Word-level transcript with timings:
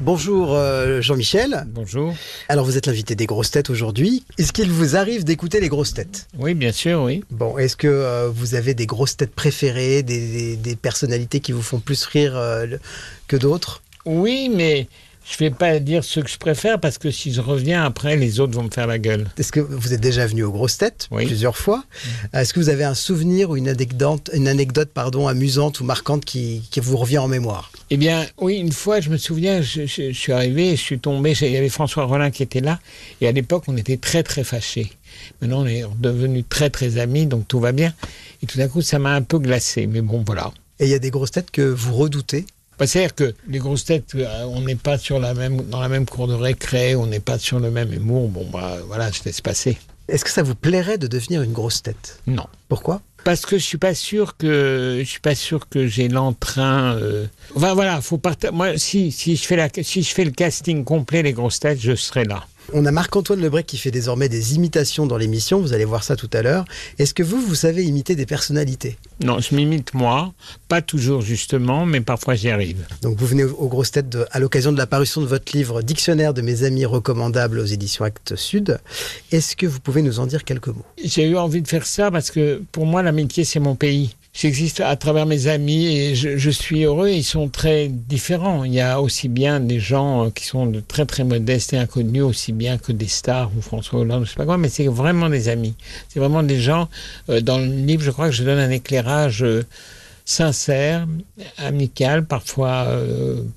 Bonjour 0.00 0.54
euh, 0.54 1.00
Jean-Michel. 1.00 1.64
Bonjour. 1.68 2.14
Alors 2.48 2.64
vous 2.64 2.76
êtes 2.78 2.86
l'invité 2.86 3.16
des 3.16 3.26
grosses 3.26 3.50
têtes 3.50 3.68
aujourd'hui. 3.68 4.24
Est-ce 4.38 4.52
qu'il 4.52 4.70
vous 4.70 4.94
arrive 4.96 5.24
d'écouter 5.24 5.60
les 5.60 5.68
grosses 5.68 5.92
têtes? 5.92 6.28
Oui, 6.38 6.54
bien 6.54 6.70
sûr, 6.70 7.02
oui. 7.02 7.24
Bon, 7.30 7.58
est-ce 7.58 7.74
que 7.76 7.88
euh, 7.88 8.28
vous 8.32 8.54
avez 8.54 8.74
des 8.74 8.86
grosses 8.86 9.16
têtes 9.16 9.34
préférées, 9.34 10.02
des, 10.04 10.30
des- 10.30 10.56
des 10.56 10.76
personnalités 10.76 11.40
qui 11.40 11.50
vous 11.52 11.62
font 11.62 11.80
plus 11.80 12.04
rire 12.04 12.36
euh, 12.36 12.66
que 13.26 13.36
d'autres? 13.36 13.82
Oui, 14.04 14.48
mais 14.54 14.86
je 15.30 15.36
vais 15.38 15.50
pas 15.50 15.78
dire 15.78 16.04
ce 16.04 16.20
que 16.20 16.28
je 16.28 16.38
préfère 16.38 16.80
parce 16.80 16.96
que 16.98 17.10
si 17.10 17.32
je 17.32 17.40
reviens 17.40 17.84
après, 17.84 18.16
les 18.16 18.40
autres 18.40 18.54
vont 18.54 18.62
me 18.62 18.70
faire 18.70 18.86
la 18.86 18.98
gueule. 18.98 19.26
Est-ce 19.38 19.52
que 19.52 19.60
vous 19.60 19.92
êtes 19.92 20.00
déjà 20.00 20.26
venu 20.26 20.42
aux 20.42 20.50
grosses 20.52 20.78
têtes 20.78 21.08
Oui. 21.10 21.26
plusieurs 21.26 21.56
fois 21.56 21.84
Est-ce 22.32 22.54
que 22.54 22.60
vous 22.60 22.68
avez 22.70 22.84
un 22.84 22.94
souvenir 22.94 23.50
ou 23.50 23.56
une 23.56 23.68
anecdote, 23.68 24.30
une 24.32 24.48
anecdote 24.48 24.90
pardon, 24.94 25.28
amusante 25.28 25.80
ou 25.80 25.84
marquante 25.84 26.24
qui, 26.24 26.62
qui 26.70 26.80
vous 26.80 26.96
revient 26.96 27.18
en 27.18 27.28
mémoire? 27.28 27.70
Eh 27.90 27.96
bien, 27.96 28.26
oui, 28.40 28.56
une 28.56 28.72
fois, 28.72 29.00
je 29.00 29.10
me 29.10 29.16
souviens, 29.16 29.60
je, 29.60 29.86
je- 29.86 30.12
je 30.12 30.18
suis 30.18 30.32
arrivé, 30.32 30.70
je 30.76 30.80
suis 30.82 30.98
tombé, 30.98 31.34
il 31.40 31.50
y 31.52 31.56
avait 31.56 31.68
François 31.68 32.04
Rollin 32.04 32.30
qui 32.30 32.42
était 32.42 32.60
là, 32.60 32.78
et 33.20 33.28
à 33.28 33.32
l'époque, 33.32 33.64
on 33.68 33.76
était 33.76 33.96
très, 33.96 34.22
très 34.22 34.44
fâchés. 34.44 34.92
Maintenant, 35.40 35.62
on 35.62 35.66
est 35.66 35.84
devenus 35.98 36.44
très, 36.48 36.70
très 36.70 36.98
amis, 36.98 37.26
donc 37.26 37.46
tout 37.48 37.60
va 37.60 37.72
bien. 37.72 37.92
Et 38.42 38.46
tout 38.46 38.58
d'un 38.58 38.68
coup, 38.68 38.82
ça 38.82 38.98
m'a 38.98 39.14
un 39.14 39.22
peu 39.22 39.38
glacé, 39.38 39.86
mais 39.86 40.00
bon, 40.00 40.22
voilà. 40.24 40.52
Et 40.80 40.84
il 40.84 40.90
y 40.90 40.94
a 40.94 40.98
des 40.98 41.10
grosses 41.10 41.32
têtes 41.32 41.50
que 41.50 41.62
vous 41.62 41.94
redoutez 41.94 42.44
Bah, 42.78 42.86
C'est-à-dire 42.86 43.14
que 43.14 43.34
les 43.48 43.58
grosses 43.58 43.84
têtes, 43.84 44.12
euh, 44.14 44.44
on 44.44 44.60
n'est 44.60 44.76
pas 44.76 44.98
sur 44.98 45.18
la 45.18 45.34
même, 45.34 45.62
dans 45.62 45.80
la 45.80 45.88
même 45.88 46.06
cour 46.06 46.28
de 46.28 46.34
récré, 46.34 46.94
on 46.94 47.06
n'est 47.06 47.20
pas 47.20 47.38
sur 47.38 47.58
le 47.58 47.70
même 47.70 47.92
humour. 47.92 48.28
Bon, 48.28 48.46
bah, 48.52 48.76
voilà, 48.86 49.10
je 49.10 49.20
laisse 49.24 49.40
passer. 49.40 49.78
Est-ce 50.08 50.24
que 50.24 50.30
ça 50.30 50.42
vous 50.42 50.54
plairait 50.54 50.96
de 50.96 51.06
devenir 51.06 51.42
une 51.42 51.52
grosse 51.52 51.82
tête? 51.82 52.20
Non. 52.26 52.46
Pourquoi? 52.68 53.02
Parce 53.28 53.44
que 53.44 53.58
je 53.58 53.62
suis 53.62 53.76
pas 53.76 53.92
sûr 53.94 54.38
que 54.38 55.00
je 55.00 55.04
suis 55.06 55.20
pas 55.20 55.34
sûr 55.34 55.68
que 55.68 55.86
j'ai 55.86 56.08
l'entrain. 56.08 56.96
euh, 56.96 57.26
Enfin 57.54 57.74
voilà, 57.74 58.00
faut 58.00 58.16
parta- 58.16 58.50
Moi, 58.52 58.78
si 58.78 59.12
si 59.12 59.36
je 59.36 59.42
fais 59.44 59.56
la 59.56 59.68
si 59.82 60.02
je 60.02 60.14
fais 60.14 60.24
le 60.24 60.30
casting 60.30 60.82
complet 60.82 61.22
les 61.22 61.34
grosses 61.34 61.60
têtes, 61.60 61.78
je 61.78 61.94
serai 61.94 62.24
là. 62.24 62.46
On 62.74 62.84
a 62.84 62.90
Marc-Antoine 62.90 63.40
Lebrec 63.40 63.64
qui 63.66 63.78
fait 63.78 63.90
désormais 63.90 64.28
des 64.28 64.54
imitations 64.54 65.06
dans 65.06 65.16
l'émission, 65.16 65.58
vous 65.58 65.72
allez 65.72 65.86
voir 65.86 66.04
ça 66.04 66.16
tout 66.16 66.28
à 66.34 66.42
l'heure. 66.42 66.66
Est-ce 66.98 67.14
que 67.14 67.22
vous, 67.22 67.40
vous 67.40 67.54
savez 67.54 67.82
imiter 67.82 68.14
des 68.14 68.26
personnalités? 68.26 68.98
Non, 69.24 69.40
je 69.40 69.54
m'imite 69.54 69.94
moi, 69.94 70.34
pas 70.68 70.82
toujours 70.82 71.22
justement, 71.22 71.86
mais 71.86 72.02
parfois 72.02 72.34
j'y 72.34 72.50
arrive. 72.50 72.84
Donc 73.00 73.16
vous 73.16 73.24
venez 73.26 73.44
aux 73.44 73.68
grosses 73.68 73.92
têtes 73.92 74.10
de- 74.10 74.26
à 74.32 74.38
l'occasion 74.38 74.70
de 74.70 74.76
la 74.76 74.86
parution 74.86 75.22
de 75.22 75.26
votre 75.26 75.50
livre 75.56 75.80
Dictionnaire 75.80 76.34
de 76.34 76.42
mes 76.42 76.62
amis 76.62 76.84
recommandables 76.84 77.58
aux 77.58 77.64
éditions 77.64 78.04
Actes 78.04 78.36
Sud. 78.36 78.78
Est-ce 79.32 79.56
que 79.56 79.64
vous 79.66 79.80
pouvez 79.80 80.02
nous 80.02 80.20
en 80.20 80.26
dire 80.26 80.44
quelques 80.44 80.68
mots? 80.68 80.84
J'ai 81.02 81.26
eu 81.26 81.38
envie 81.38 81.62
de 81.62 81.68
faire 81.68 81.86
ça 81.86 82.10
parce 82.10 82.30
que 82.30 82.60
pour 82.70 82.84
moi 82.84 83.00
c'est 83.44 83.60
mon 83.60 83.74
pays. 83.74 84.14
J'existe 84.40 84.80
à 84.80 84.94
travers 84.94 85.26
mes 85.26 85.48
amis 85.48 85.86
et 85.86 86.14
je, 86.14 86.50
suis 86.50 86.84
heureux. 86.84 87.08
Ils 87.08 87.24
sont 87.24 87.48
très 87.48 87.88
différents. 87.88 88.62
Il 88.62 88.72
y 88.72 88.80
a 88.80 89.00
aussi 89.00 89.28
bien 89.28 89.58
des 89.58 89.80
gens 89.80 90.26
euh, 90.26 90.30
qui 90.30 90.44
sont 90.44 90.72
très 90.86 91.06
très 91.06 91.24
modestes 91.24 91.72
et 91.72 91.76
inconnus, 91.78 92.22
aussi 92.22 92.52
bien 92.52 92.78
que 92.78 92.92
des 92.92 93.08
stars 93.08 93.50
ou 93.56 93.60
François 93.60 93.98
Hollande, 93.98 94.26
je 94.26 94.30
sais 94.30 94.36
pas 94.36 94.44
quoi, 94.44 94.56
mais 94.56 94.68
c'est 94.68 94.86
vraiment 94.86 95.28
des 95.28 95.48
amis. 95.48 95.74
C'est 96.08 96.20
vraiment 96.20 96.44
des 96.44 96.60
gens. 96.60 96.88
euh, 97.30 97.40
dans 97.40 97.58
le 97.58 97.66
livre, 97.66 98.02
je 98.04 98.12
crois 98.12 98.26
que 98.26 98.34
je 98.34 98.44
donne 98.44 98.60
un 98.60 98.70
éclairage 98.70 99.42
euh, 99.42 99.64
sincère, 100.24 101.08
amical, 101.56 102.24
parfois 102.24 102.86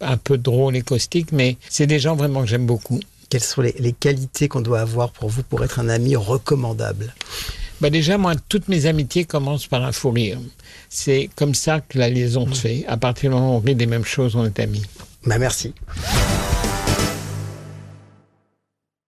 un 0.00 0.16
peu 0.16 0.38
drôle 0.38 0.76
et 0.76 0.82
caustique, 0.82 1.32
mais 1.32 1.56
c'est 1.68 1.88
des 1.88 1.98
gens 1.98 2.14
vraiment 2.14 2.42
que 2.42 2.46
j'aime 2.46 2.64
beaucoup. 2.64 3.00
Quelles 3.28 3.42
sont 3.42 3.60
les 3.60 3.92
qualités 3.92 4.46
qu'on 4.46 4.60
doit 4.60 4.80
avoir 4.80 5.10
pour 5.10 5.28
vous 5.28 5.42
pour 5.42 5.64
être 5.64 5.80
un 5.80 5.88
ami 5.88 6.14
recommandable? 6.14 7.12
Bah 7.80 7.90
déjà, 7.90 8.18
moi, 8.18 8.34
toutes 8.48 8.68
mes 8.68 8.86
amitiés 8.86 9.24
commencent 9.24 9.66
par 9.66 9.84
un 9.84 9.92
fou 9.92 10.10
rire. 10.10 10.38
C'est 10.88 11.30
comme 11.34 11.54
ça 11.54 11.80
que 11.80 11.98
la 11.98 12.10
liaison 12.10 12.52
se 12.52 12.60
fait. 12.60 12.84
À 12.86 12.96
partir 12.96 13.30
du 13.30 13.36
moment 13.36 13.54
où 13.54 13.58
on 13.58 13.60
rit 13.60 13.74
des 13.74 13.86
mêmes 13.86 14.04
choses, 14.04 14.36
on 14.36 14.44
est 14.44 14.60
amis. 14.60 14.82
Bah 15.24 15.38
merci. 15.38 15.72